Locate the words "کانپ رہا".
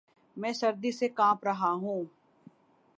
1.09-1.71